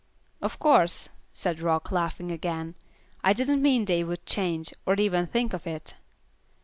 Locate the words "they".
3.85-4.03